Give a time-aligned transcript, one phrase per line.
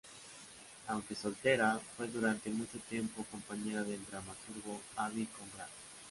[0.87, 5.67] Aunque soltera, fue durante mucho tiempo compañera del dramaturgo Abby Conrad.